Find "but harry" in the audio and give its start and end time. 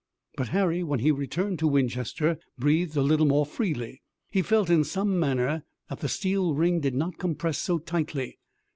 0.35-0.81